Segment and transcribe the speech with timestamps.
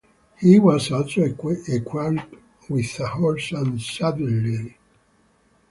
[0.39, 4.75] He was also equipped with a horse and saddlery.